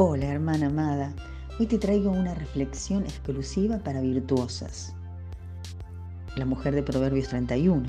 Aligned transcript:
Hola 0.00 0.26
hermana 0.26 0.66
amada, 0.66 1.12
hoy 1.58 1.66
te 1.66 1.76
traigo 1.76 2.12
una 2.12 2.32
reflexión 2.32 3.02
exclusiva 3.02 3.78
para 3.78 4.00
virtuosas. 4.00 4.94
La 6.36 6.44
mujer 6.44 6.76
de 6.76 6.84
Proverbios 6.84 7.26
31. 7.26 7.82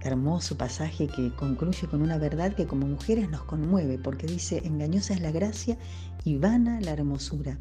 Hermoso 0.00 0.56
pasaje 0.56 1.06
que 1.08 1.34
concluye 1.34 1.86
con 1.86 2.00
una 2.00 2.16
verdad 2.16 2.54
que 2.54 2.66
como 2.66 2.86
mujeres 2.86 3.28
nos 3.28 3.42
conmueve 3.42 3.98
porque 3.98 4.26
dice, 4.26 4.62
engañosa 4.64 5.12
es 5.12 5.20
la 5.20 5.32
gracia 5.32 5.76
y 6.24 6.38
vana 6.38 6.80
la 6.80 6.92
hermosura. 6.92 7.58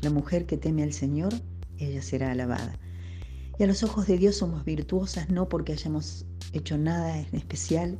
La 0.00 0.08
mujer 0.08 0.46
que 0.46 0.56
teme 0.56 0.82
al 0.82 0.94
Señor, 0.94 1.34
ella 1.76 2.00
será 2.00 2.30
alabada. 2.30 2.72
Y 3.58 3.64
a 3.64 3.66
los 3.66 3.82
ojos 3.82 4.06
de 4.06 4.16
Dios 4.16 4.34
somos 4.34 4.64
virtuosas 4.64 5.28
no 5.28 5.50
porque 5.50 5.74
hayamos 5.74 6.24
hecho 6.54 6.78
nada 6.78 7.18
en 7.18 7.36
especial, 7.36 7.98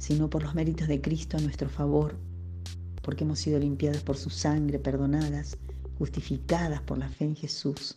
sino 0.00 0.28
por 0.28 0.42
los 0.42 0.56
méritos 0.56 0.88
de 0.88 1.00
Cristo 1.00 1.36
a 1.36 1.40
nuestro 1.40 1.68
favor 1.68 2.16
porque 3.04 3.24
hemos 3.24 3.38
sido 3.38 3.58
limpiadas 3.60 4.02
por 4.02 4.16
su 4.16 4.30
sangre, 4.30 4.80
perdonadas, 4.80 5.56
justificadas 5.98 6.80
por 6.80 6.98
la 6.98 7.08
fe 7.08 7.26
en 7.26 7.36
Jesús, 7.36 7.96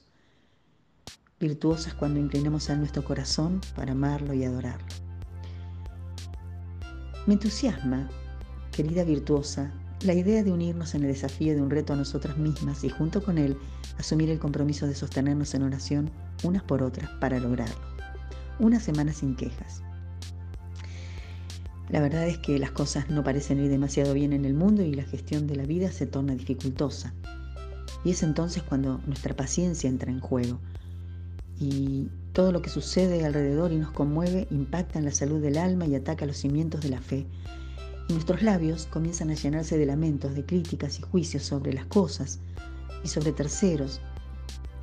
virtuosas 1.40 1.94
cuando 1.94 2.20
inclinamos 2.20 2.70
a 2.70 2.76
nuestro 2.76 3.04
corazón 3.04 3.62
para 3.76 3.94
amarlo 3.94 4.34
y 4.34 4.44
adorarlo. 4.44 4.88
Me 7.26 7.34
entusiasma, 7.34 8.10
querida 8.72 9.04
virtuosa, 9.04 9.74
la 10.02 10.14
idea 10.14 10.44
de 10.44 10.52
unirnos 10.52 10.94
en 10.94 11.02
el 11.02 11.08
desafío 11.08 11.56
de 11.56 11.62
un 11.62 11.72
reto 11.72 11.94
a 11.94 11.96
nosotras 11.96 12.38
mismas 12.38 12.84
y 12.84 12.90
junto 12.90 13.24
con 13.24 13.38
él 13.38 13.58
asumir 13.98 14.30
el 14.30 14.40
compromiso 14.40 14.86
de 14.86 14.94
sostenernos 14.94 15.54
en 15.56 15.64
oración 15.64 16.12
unas 16.44 16.64
por 16.64 16.84
otras 16.84 17.10
para 17.20 17.40
lograrlo. 17.40 17.76
Una 18.60 18.80
semana 18.80 19.12
sin 19.12 19.36
quejas. 19.36 19.82
La 21.90 22.02
verdad 22.02 22.28
es 22.28 22.38
que 22.38 22.60
las 22.60 22.72
cosas 22.72 23.10
no 23.10 23.24
parecen 23.24 23.64
ir 23.64 23.70
demasiado 23.70 24.14
bien 24.14 24.34
en 24.34 24.44
el 24.44 24.54
mundo 24.54 24.84
y 24.84 24.94
la 24.94 25.06
gestión 25.06 25.48
de 25.48 25.56
la 25.56 25.64
vida 25.64 25.92
se 25.92 26.06
torna 26.06 26.36
dificultosa. 26.36 27.14
Y 28.04 28.12
es 28.12 28.24
entonces 28.24 28.62
cuando 28.62 29.00
nuestra 29.08 29.36
paciencia 29.36 29.90
entra 29.90 30.12
en 30.12 30.20
juego. 30.20 30.60
Y 31.60 32.10
todo 32.34 32.52
lo 32.52 32.62
que 32.62 32.70
sucede 32.70 33.26
alrededor 33.26 33.72
y 33.72 33.78
nos 33.78 33.92
conmueve 33.92 34.48
impacta 34.52 35.00
en 35.00 35.06
la 35.06 35.12
salud 35.12 35.42
del 35.42 35.58
alma 35.58 35.86
y 35.86 35.96
ataca 35.96 36.26
los 36.26 36.38
cimientos 36.38 36.82
de 36.82 36.90
la 36.90 37.02
fe. 37.02 37.26
Y 38.10 38.14
nuestros 38.14 38.44
labios 38.44 38.86
comienzan 38.88 39.30
a 39.32 39.36
llenarse 39.36 39.78
de 39.78 39.86
lamentos, 39.86 40.36
de 40.36 40.46
críticas 40.46 41.00
y 41.00 41.04
juicios 41.04 41.44
sobre 41.44 41.74
las 41.74 41.86
cosas 41.86 42.40
y 43.04 43.08
sobre 43.08 43.32
terceros. 43.32 44.02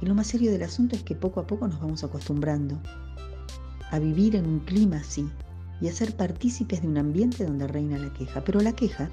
Y 0.01 0.07
lo 0.07 0.15
más 0.15 0.27
serio 0.27 0.51
del 0.51 0.63
asunto 0.63 0.97
es 0.97 1.03
que 1.03 1.15
poco 1.15 1.41
a 1.41 1.47
poco 1.47 1.69
nos 1.69 1.81
vamos 1.81 2.03
acostumbrando 2.03 2.81
a 3.91 3.99
vivir 3.99 4.37
en 4.37 4.47
un 4.47 4.61
clima 4.61 4.97
así, 4.97 5.29
y 5.81 5.89
a 5.89 5.93
ser 5.93 6.17
partícipes 6.17 6.83
de 6.83 6.89
un 6.89 6.99
ambiente 6.99 7.45
donde 7.45 7.67
reina 7.67 7.99
la 7.99 8.13
queja. 8.13 8.43
Pero 8.45 8.61
la 8.61 8.73
queja 8.73 9.11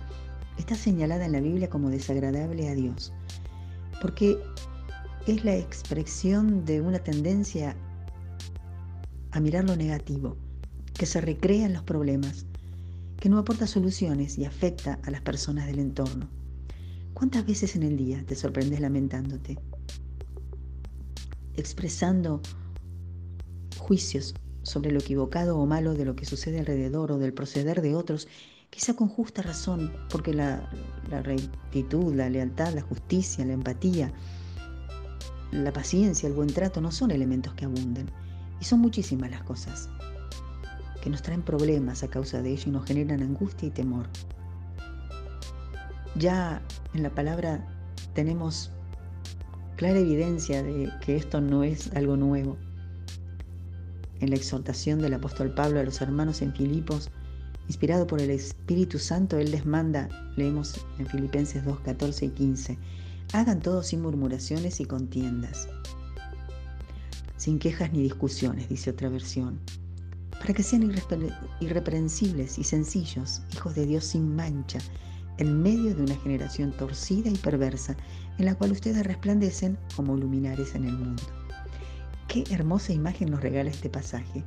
está 0.58 0.76
señalada 0.76 1.26
en 1.26 1.32
la 1.32 1.40
Biblia 1.40 1.70
como 1.70 1.90
desagradable 1.90 2.70
a 2.70 2.76
Dios, 2.76 3.14
porque 4.02 4.38
es 5.28 5.44
la 5.44 5.56
expresión 5.56 6.66
de 6.66 6.82
una 6.82 7.00
tendencia 7.00 7.76
a 9.32 9.40
mirar 9.40 9.66
lo 9.66 9.76
negativo, 9.76 10.38
que 10.94 11.06
se 11.06 11.22
recrea 11.22 11.66
en 11.66 11.74
los 11.74 11.84
problemas, 11.84 12.46
que 13.18 13.30
no 13.30 13.38
aporta 13.38 13.68
soluciones 13.68 14.38
y 14.38 14.46
afecta 14.46 15.00
a 15.04 15.12
las 15.12 15.22
personas 15.22 15.68
del 15.68 15.80
entorno. 15.80 16.28
¿Cuántas 17.14 17.46
veces 17.46 17.76
en 17.76 17.84
el 17.84 17.98
día 17.98 18.24
te 18.26 18.36
sorprendes 18.36 18.80
lamentándote? 18.80 19.58
Expresando 21.56 22.42
juicios 23.78 24.34
sobre 24.64 24.92
lo 24.92 25.00
equivocado 25.00 25.58
o 25.58 25.66
malo 25.66 25.94
de 25.94 26.06
lo 26.06 26.16
que 26.16 26.26
sucede 26.26 26.60
alrededor 26.60 27.12
o 27.12 27.18
del 27.18 27.34
proceder 27.34 27.82
de 27.82 27.96
otros, 27.96 28.28
quizá 28.70 28.96
con 28.96 29.10
justa 29.10 29.42
razón, 29.42 29.92
porque 30.10 30.34
la, 30.34 30.70
rectitud, 31.10 32.14
la 32.14 32.30
lealtad, 32.30 32.74
la 32.74 32.82
justicia, 32.82 33.46
la 33.46 33.54
empatía, 33.54 34.14
la 35.52 35.74
paciencia, 35.74 36.28
el 36.28 36.34
buen 36.34 36.54
trato 36.54 36.80
no 36.82 36.92
son 36.92 37.12
elementos 37.12 37.54
que 37.54 37.66
abunden. 37.66 38.10
Y 38.60 38.66
son 38.66 38.80
muchísimas 38.80 39.32
las 39.32 39.44
cosas 39.44 39.90
que 41.02 41.10
nos 41.10 41.24
traen 41.24 41.42
problemas 41.42 42.04
a 42.04 42.08
causa 42.08 42.44
de 42.44 42.52
ello 42.52 42.66
y 42.68 42.72
nos 42.72 42.86
generan 42.86 43.24
angustia 43.24 43.68
y 43.68 43.72
temor. 43.72 44.08
Ya 46.16 46.62
en 46.94 47.02
la 47.02 47.10
palabra 47.10 47.68
tenemos 48.14 48.70
clara 49.78 49.98
evidencia 49.98 50.62
de 50.62 50.92
que 51.04 51.16
esto 51.16 51.42
no 51.42 51.64
es 51.64 51.92
algo 51.94 52.18
nuevo 52.18 52.58
en 54.22 54.30
la 54.30 54.38
exhortación 54.38 55.00
del 55.00 55.16
apóstol 55.16 55.54
Pablo 55.54 55.80
a 55.80 55.84
los 55.84 56.00
hermanos 56.00 56.42
en 56.42 56.54
Filipos, 56.54 57.10
inspirado 57.68 58.08
por 58.08 58.22
el 58.22 58.30
Espíritu 58.30 59.00
Santo, 59.00 59.38
Él 59.38 59.52
les 59.52 59.66
manda, 59.66 60.08
leemos 60.38 60.86
en 61.00 61.08
Filipenses 61.08 61.66
2, 61.66 61.80
14 61.82 62.26
y 62.26 62.30
15, 62.30 62.78
hagan 63.34 63.60
todo 63.60 63.84
sin 63.84 64.02
murmuraciones 64.02 64.80
y 64.80 64.86
contiendas, 64.86 65.68
sin 67.38 67.60
quejas 67.60 67.92
ni 67.92 68.04
discusiones, 68.04 68.70
dice 68.70 68.92
otra 68.92 69.10
versión, 69.10 69.60
para 70.40 70.54
que 70.54 70.64
sean 70.64 70.92
irreprensibles 71.60 72.58
y 72.60 72.64
sencillos, 72.64 73.42
hijos 73.54 73.76
de 73.76 73.86
Dios 73.86 74.06
sin 74.06 74.36
mancha, 74.36 74.80
en 75.38 75.62
medio 75.62 75.96
de 75.96 76.04
una 76.04 76.16
generación 76.18 76.72
torcida 76.72 77.30
y 77.30 77.38
perversa, 77.38 77.96
en 78.38 78.46
la 78.46 78.56
cual 78.56 78.72
ustedes 78.72 79.06
resplandecen 79.06 79.78
como 79.96 80.16
luminares 80.16 80.76
en 80.76 80.86
el 80.86 80.94
mundo. 80.94 81.24
Qué 82.32 82.46
hermosa 82.50 82.94
imagen 82.94 83.30
nos 83.30 83.42
regala 83.42 83.70
este 83.70 83.90
pasaje. 83.90 84.46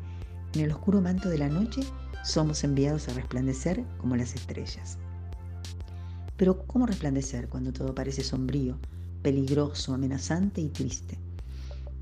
En 0.54 0.62
el 0.62 0.72
oscuro 0.72 1.02
manto 1.02 1.28
de 1.28 1.36
la 1.36 1.50
noche 1.50 1.82
somos 2.24 2.64
enviados 2.64 3.08
a 3.08 3.12
resplandecer 3.12 3.84
como 3.98 4.16
las 4.16 4.34
estrellas. 4.34 4.96
Pero 6.38 6.66
¿cómo 6.66 6.86
resplandecer 6.86 7.50
cuando 7.50 7.74
todo 7.74 7.94
parece 7.94 8.24
sombrío, 8.24 8.78
peligroso, 9.20 9.92
amenazante 9.92 10.62
y 10.62 10.70
triste? 10.70 11.18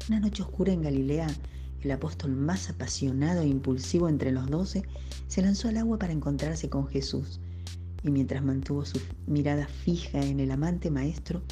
Una 0.08 0.20
noche 0.20 0.44
oscura 0.44 0.72
en 0.72 0.82
Galilea, 0.82 1.26
el 1.80 1.90
apóstol 1.90 2.30
más 2.30 2.70
apasionado 2.70 3.42
e 3.42 3.48
impulsivo 3.48 4.08
entre 4.08 4.30
los 4.30 4.48
doce 4.48 4.84
se 5.26 5.42
lanzó 5.42 5.66
al 5.66 5.78
agua 5.78 5.98
para 5.98 6.12
encontrarse 6.12 6.70
con 6.70 6.86
Jesús 6.86 7.40
y 8.04 8.10
mientras 8.12 8.44
mantuvo 8.44 8.84
su 8.84 9.00
mirada 9.26 9.66
fija 9.66 10.22
en 10.22 10.38
el 10.38 10.52
amante 10.52 10.92
maestro, 10.92 11.42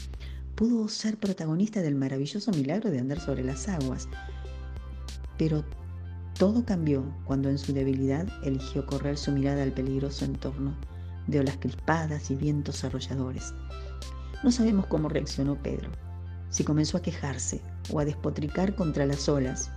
pudo 0.61 0.89
ser 0.89 1.17
protagonista 1.17 1.81
del 1.81 1.95
maravilloso 1.95 2.51
milagro 2.51 2.91
de 2.91 2.99
andar 2.99 3.19
sobre 3.19 3.43
las 3.43 3.67
aguas. 3.67 4.11
Pero 5.39 5.65
todo 6.39 6.67
cambió 6.67 7.03
cuando 7.25 7.49
en 7.49 7.57
su 7.57 7.73
debilidad 7.73 8.29
eligió 8.45 8.85
correr 8.85 9.17
su 9.17 9.33
mirada 9.33 9.63
al 9.63 9.73
peligroso 9.73 10.27
entorno 10.27 10.77
de 11.29 11.41
olas 11.41 11.57
crispadas 11.59 12.31
y 12.31 12.35
vientos 12.35 12.85
arrolladores. 12.85 13.55
No 14.45 14.53
sabemos 14.53 14.87
cómo 14.89 15.09
reaccionó 15.09 15.55
Pedro, 15.63 15.89
si 16.51 16.63
comenzó 16.63 16.99
a 16.99 17.03
quejarse 17.03 17.63
o 17.91 17.99
a 17.99 18.05
despotricar 18.05 18.75
contra 18.75 19.07
las 19.07 19.31
olas 19.31 19.71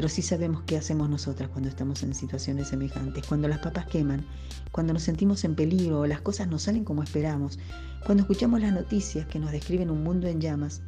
pero 0.00 0.08
sí 0.08 0.22
sabemos 0.22 0.62
qué 0.62 0.78
hacemos 0.78 1.10
nosotras 1.10 1.50
cuando 1.50 1.68
estamos 1.68 2.02
en 2.02 2.14
situaciones 2.14 2.68
semejantes, 2.68 3.26
cuando 3.26 3.48
las 3.48 3.58
papas 3.58 3.84
queman, 3.84 4.24
cuando 4.72 4.94
nos 4.94 5.02
sentimos 5.02 5.44
en 5.44 5.54
peligro 5.54 6.00
o 6.00 6.06
las 6.06 6.22
cosas 6.22 6.48
no 6.48 6.58
salen 6.58 6.86
como 6.86 7.02
esperamos, 7.02 7.58
cuando 8.06 8.22
escuchamos 8.22 8.62
las 8.62 8.72
noticias 8.72 9.26
que 9.26 9.38
nos 9.38 9.52
describen 9.52 9.90
un 9.90 10.02
mundo 10.02 10.26
en 10.26 10.40
llamas. 10.40 10.80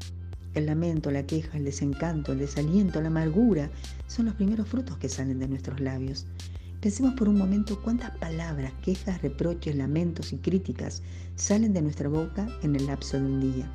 El 0.54 0.64
lamento, 0.64 1.10
la 1.10 1.26
queja, 1.26 1.58
el 1.58 1.64
desencanto, 1.64 2.32
el 2.32 2.38
desaliento, 2.38 3.02
la 3.02 3.08
amargura 3.08 3.68
son 4.06 4.24
los 4.24 4.34
primeros 4.34 4.66
frutos 4.66 4.96
que 4.96 5.10
salen 5.10 5.38
de 5.38 5.48
nuestros 5.48 5.78
labios. 5.78 6.24
Pensemos 6.80 7.12
por 7.12 7.28
un 7.28 7.36
momento 7.36 7.82
cuántas 7.82 8.16
palabras, 8.16 8.72
quejas, 8.80 9.20
reproches, 9.20 9.76
lamentos 9.76 10.32
y 10.32 10.38
críticas 10.38 11.02
salen 11.36 11.74
de 11.74 11.82
nuestra 11.82 12.08
boca 12.08 12.48
en 12.62 12.76
el 12.76 12.86
lapso 12.86 13.18
de 13.18 13.26
un 13.26 13.40
día. 13.40 13.70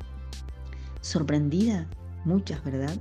Sorprendida, 1.00 1.86
muchas, 2.24 2.64
¿verdad? 2.64 2.96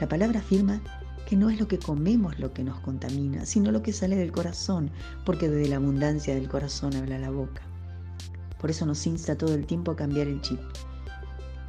La 0.00 0.08
palabra 0.08 0.40
afirma 0.40 0.80
que 1.26 1.36
no 1.36 1.50
es 1.50 1.58
lo 1.58 1.66
que 1.66 1.78
comemos 1.78 2.38
lo 2.38 2.52
que 2.52 2.62
nos 2.62 2.78
contamina, 2.80 3.44
sino 3.44 3.72
lo 3.72 3.82
que 3.82 3.92
sale 3.92 4.14
del 4.14 4.30
corazón, 4.30 4.90
porque 5.24 5.48
desde 5.48 5.68
la 5.68 5.76
abundancia 5.76 6.34
del 6.34 6.48
corazón 6.48 6.94
habla 6.94 7.18
la 7.18 7.30
boca. 7.30 7.62
Por 8.60 8.70
eso 8.70 8.86
nos 8.86 9.04
insta 9.06 9.36
todo 9.36 9.54
el 9.54 9.66
tiempo 9.66 9.90
a 9.90 9.96
cambiar 9.96 10.28
el 10.28 10.40
chip, 10.40 10.60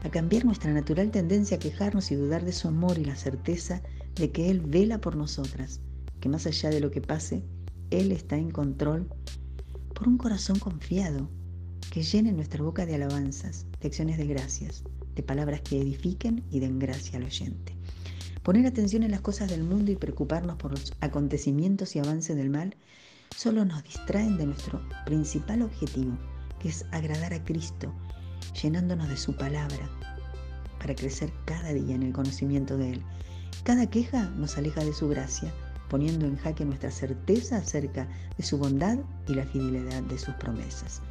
a 0.03 0.09
cambiar 0.09 0.45
nuestra 0.45 0.71
natural 0.71 1.09
tendencia 1.09 1.57
a 1.57 1.59
quejarnos 1.59 2.11
y 2.11 2.15
dudar 2.15 2.45
de 2.45 2.53
su 2.53 2.67
amor 2.67 2.99
y 2.99 3.05
la 3.05 3.15
certeza 3.15 3.81
de 4.15 4.31
que 4.31 4.51
Él 4.51 4.61
vela 4.61 5.01
por 5.01 5.15
nosotras, 5.15 5.81
que 6.21 6.29
más 6.29 6.45
allá 6.45 6.69
de 6.69 6.79
lo 6.79 6.91
que 6.91 7.01
pase, 7.01 7.43
Él 7.89 8.11
está 8.11 8.37
en 8.37 8.51
control, 8.51 9.09
por 9.95 10.07
un 10.07 10.19
corazón 10.19 10.59
confiado, 10.59 11.29
que 11.91 12.03
llene 12.03 12.31
nuestra 12.31 12.61
boca 12.61 12.85
de 12.85 12.93
alabanzas, 12.93 13.65
de 13.81 13.87
acciones 13.87 14.19
de 14.19 14.27
gracias, 14.27 14.83
de 15.15 15.23
palabras 15.23 15.61
que 15.61 15.81
edifiquen 15.81 16.43
y 16.51 16.59
den 16.59 16.77
gracia 16.77 17.17
al 17.17 17.25
oyente. 17.25 17.76
Poner 18.43 18.65
atención 18.65 19.03
en 19.03 19.11
las 19.11 19.21
cosas 19.21 19.49
del 19.49 19.63
mundo 19.63 19.91
y 19.91 19.95
preocuparnos 19.95 20.57
por 20.57 20.71
los 20.71 20.93
acontecimientos 21.01 21.95
y 21.95 21.99
avances 21.99 22.35
del 22.35 22.49
mal 22.49 22.75
solo 23.35 23.65
nos 23.65 23.83
distraen 23.83 24.37
de 24.37 24.45
nuestro 24.45 24.81
principal 25.05 25.61
objetivo, 25.61 26.17
que 26.59 26.69
es 26.69 26.85
agradar 26.91 27.33
a 27.33 27.43
Cristo, 27.43 27.93
llenándonos 28.61 29.09
de 29.09 29.17
su 29.17 29.35
palabra, 29.35 29.89
para 30.79 30.95
crecer 30.95 31.31
cada 31.45 31.73
día 31.73 31.95
en 31.95 32.03
el 32.03 32.13
conocimiento 32.13 32.77
de 32.77 32.93
Él. 32.93 33.03
Cada 33.63 33.89
queja 33.89 34.29
nos 34.31 34.57
aleja 34.57 34.83
de 34.83 34.93
su 34.93 35.09
gracia, 35.09 35.53
poniendo 35.89 36.25
en 36.25 36.37
jaque 36.37 36.65
nuestra 36.65 36.91
certeza 36.91 37.57
acerca 37.57 38.07
de 38.37 38.43
su 38.43 38.57
bondad 38.57 38.97
y 39.27 39.33
la 39.33 39.45
fidelidad 39.45 40.03
de 40.03 40.17
sus 40.17 40.33
promesas. 40.35 41.01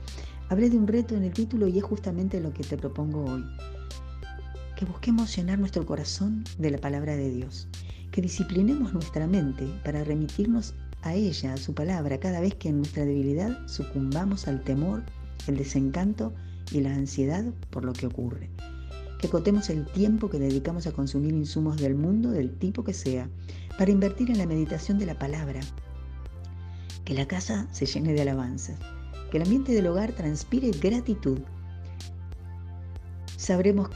Hablé 0.48 0.70
de 0.70 0.76
un 0.76 0.86
reto 0.86 1.14
en 1.14 1.24
el 1.24 1.32
título 1.32 1.66
y 1.66 1.78
es 1.78 1.84
justamente 1.84 2.40
lo 2.40 2.52
que 2.52 2.62
te 2.62 2.76
propongo 2.76 3.24
hoy. 3.24 3.44
Que 4.76 4.84
busquemos 4.84 5.34
llenar 5.34 5.58
nuestro 5.58 5.86
corazón 5.86 6.44
de 6.58 6.70
la 6.70 6.76
palabra 6.76 7.16
de 7.16 7.30
Dios. 7.30 7.66
Que 8.10 8.20
disciplinemos 8.20 8.92
nuestra 8.92 9.26
mente 9.26 9.66
para 9.82 10.04
remitirnos 10.04 10.74
a 11.00 11.14
ella, 11.14 11.54
a 11.54 11.56
su 11.56 11.72
palabra, 11.72 12.20
cada 12.20 12.40
vez 12.40 12.56
que 12.56 12.68
en 12.68 12.78
nuestra 12.78 13.06
debilidad 13.06 13.66
sucumbamos 13.66 14.46
al 14.48 14.62
temor, 14.62 15.02
el 15.46 15.56
desencanto 15.56 16.34
y 16.72 16.82
la 16.82 16.94
ansiedad 16.94 17.42
por 17.70 17.86
lo 17.86 17.94
que 17.94 18.06
ocurre. 18.06 18.50
Que 19.18 19.30
cotemos 19.30 19.70
el 19.70 19.86
tiempo 19.86 20.28
que 20.28 20.38
dedicamos 20.38 20.86
a 20.86 20.92
consumir 20.92 21.32
insumos 21.32 21.78
del 21.78 21.94
mundo, 21.94 22.30
del 22.30 22.52
tipo 22.58 22.84
que 22.84 22.92
sea, 22.92 23.30
para 23.78 23.90
invertir 23.90 24.30
en 24.30 24.36
la 24.36 24.46
meditación 24.46 24.98
de 24.98 25.06
la 25.06 25.18
palabra. 25.18 25.60
Que 27.06 27.14
la 27.14 27.26
casa 27.26 27.66
se 27.72 27.86
llene 27.86 28.12
de 28.12 28.20
alabanzas. 28.20 28.78
Que 29.30 29.38
el 29.38 29.44
ambiente 29.44 29.72
del 29.72 29.86
hogar 29.86 30.12
transpire 30.12 30.70
gratitud. 30.70 31.38
Sabremos 33.38 33.88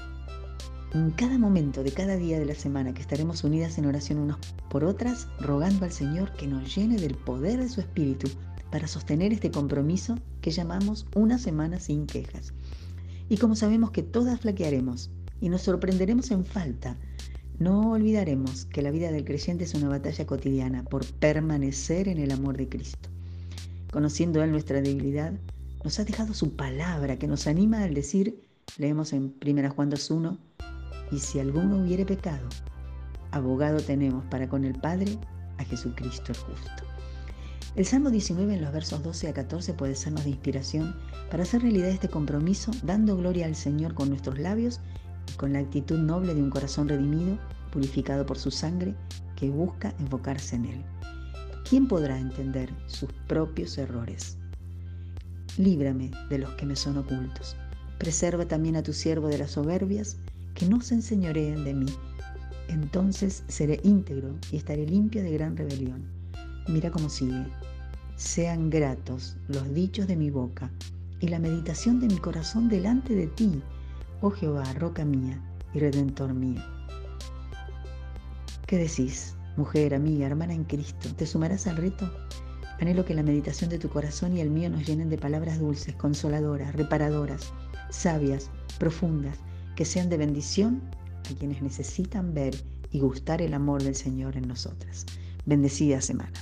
en 0.93 1.11
cada 1.13 1.39
momento 1.39 1.85
de 1.85 1.93
cada 1.93 2.17
día 2.17 2.39
de 2.41 2.47
la 2.47 2.55
semana 2.55 2.93
que 2.93 3.01
estaremos 3.01 3.45
unidas 3.45 3.79
en 3.79 3.87
oración 3.87 4.19
unos 4.19 4.39
por 4.69 4.85
otras, 4.85 5.29
rogando 5.39 5.85
al 5.85 5.93
Señor 5.93 6.33
que 6.33 6.49
nos 6.49 6.75
llene 6.75 6.97
del 6.97 7.15
poder 7.15 7.61
de 7.61 7.69
su 7.69 7.81
Espíritu 7.81 8.29
para 8.73 8.89
sostener 8.89 9.33
este 9.33 9.51
compromiso 9.51 10.19
que 10.41 10.51
llamamos 10.51 11.07
una 11.15 11.39
semana 11.39 11.79
sin 11.79 12.07
quejas. 12.07 12.53
Y 13.29 13.37
como 13.37 13.55
sabemos 13.55 13.93
que 13.93 14.03
todas 14.03 14.41
flaquearemos 14.41 15.11
y 15.41 15.49
nos 15.49 15.63
sorprenderemos 15.63 16.31
en 16.33 16.45
falta, 16.45 16.97
no 17.61 17.93
olvidaremos 17.93 18.65
que 18.65 18.83
la 18.83 18.91
vida 18.91 19.13
del 19.13 19.25
creyente 19.25 19.65
es 19.65 19.75
una 19.75 19.89
batalla 19.89 20.27
cotidiana 20.27 20.83
por 20.83 21.05
permanecer 21.05 22.09
en 22.09 22.19
el 22.19 22.33
amor 22.33 22.57
de 22.57 22.69
Cristo. 22.69 23.11
Conociendo 23.93 24.43
Él 24.43 24.51
nuestra 24.51 24.81
debilidad, 24.81 25.35
nos 25.85 25.99
ha 26.01 26.05
dejado 26.05 26.35
su 26.35 26.57
palabra 26.57 27.19
que 27.19 27.29
nos 27.29 27.47
anima 27.47 27.85
al 27.85 27.95
decir, 27.95 28.43
leemos 28.77 29.13
en 29.13 29.35
1 29.45 29.71
Juan 29.71 29.91
2.1, 29.91 30.39
y 31.11 31.19
si 31.19 31.41
alguno 31.41 31.79
hubiere 31.79 32.05
pecado, 32.05 32.49
abogado 33.33 33.81
tenemos 33.81 34.25
para 34.27 34.49
con 34.49 34.65
el 34.65 34.79
Padre 34.79 35.19
a 35.59 35.65
Jesucristo 35.65 36.33
el 36.33 36.39
justo. 36.39 36.85
El 37.77 37.87
Salmo 37.87 38.11
19 38.11 38.55
en 38.55 38.63
los 38.63 38.73
versos 38.73 39.03
12 39.03 39.29
a 39.29 39.33
14 39.33 39.75
puede 39.75 39.95
sernos 39.95 40.25
de 40.25 40.31
inspiración 40.31 40.97
para 41.31 41.45
hacer 41.45 41.63
realidad 41.63 41.91
este 41.91 42.09
compromiso, 42.09 42.73
dando 42.83 43.17
gloria 43.17 43.47
al 43.47 43.55
Señor 43.55 43.95
con 43.95 44.09
nuestros 44.09 44.39
labios 44.39 44.81
y 45.33 45.37
con 45.37 45.53
la 45.53 45.61
actitud 45.61 45.99
noble 45.99 46.35
de 46.35 46.43
un 46.43 46.51
corazón 46.51 46.89
redimido, 46.89 47.39
purificado 47.71 48.27
por 48.27 48.39
su 48.39 48.51
sangre, 48.51 48.97
que 49.37 49.49
busca 49.49 49.95
enfocarse 50.01 50.57
en 50.57 50.65
Él. 50.65 50.85
¿Quién 51.69 51.87
podrá 51.87 52.19
entender 52.19 52.75
sus 52.87 53.13
propios 53.29 53.79
errores? 53.79 54.37
Líbrame 55.57 56.11
de 56.29 56.39
los 56.39 56.51
que 56.55 56.67
me 56.67 56.75
son 56.75 56.99
ocultos. 56.99 57.57
Preserva 57.99 58.47
también 58.47 58.75
a 58.75 58.83
tu 58.83 58.93
siervo 58.93 59.29
de 59.29 59.39
las 59.39 59.53
soberbias 59.53 60.19
que 60.55 60.67
no 60.67 60.81
se 60.81 60.95
enseñoreen 60.95 61.65
de 61.65 61.75
mí. 61.75 61.93
Entonces 62.69 63.45
seré 63.49 63.81
íntegro 63.83 64.37
y 64.53 64.57
estaré 64.57 64.87
limpio 64.87 65.23
de 65.23 65.33
gran 65.33 65.57
rebelión. 65.57 66.05
Mira 66.69 66.91
cómo 66.91 67.09
sigue. 67.09 67.47
Sean 68.17 68.71
gratos 68.71 69.37
los 69.49 69.73
dichos 69.75 70.07
de 70.07 70.17
mi 70.17 70.31
boca 70.31 70.71
y 71.21 71.29
la 71.29 71.39
meditación 71.39 72.01
de 72.01 72.07
mi 72.07 72.19
corazón 72.19 72.69
delante 72.69 73.15
de 73.15 73.27
ti, 73.27 73.63
oh 74.21 74.31
Jehová, 74.31 74.65
roca 74.75 75.05
mía 75.05 75.41
y 75.75 75.79
redentor 75.79 76.35
mío. 76.35 76.63
¿Qué 78.67 78.77
decís, 78.79 79.35
mujer, 79.57 79.95
amiga, 79.95 80.27
hermana 80.27 80.55
en 80.55 80.65
Cristo? 80.65 81.09
¿Te 81.17 81.27
sumarás 81.27 81.67
al 81.67 81.77
reto? 81.77 82.11
Anhelo 82.81 83.05
que 83.05 83.15
la 83.15 83.23
meditación 83.23 83.69
de 83.69 83.79
tu 83.79 83.89
corazón 83.89 84.37
y 84.37 84.41
el 84.41 84.49
mío 84.49 84.71
nos 84.71 84.87
llenen 84.87 85.11
de 85.11 85.19
palabras 85.19 85.59
dulces, 85.59 85.95
consoladoras, 85.97 86.75
reparadoras, 86.75 87.53
sabias, 87.91 88.49
profundas, 88.79 89.39
que 89.81 89.87
sean 89.87 90.11
de 90.11 90.19
bendición 90.19 90.83
a 91.25 91.39
quienes 91.39 91.63
necesitan 91.63 92.35
ver 92.35 92.55
y 92.91 93.01
gustar 93.01 93.41
el 93.41 93.55
amor 93.55 93.83
del 93.83 93.95
Señor 93.95 94.37
en 94.37 94.47
nosotras. 94.47 95.07
Bendecida 95.47 96.03
semana. 96.03 96.35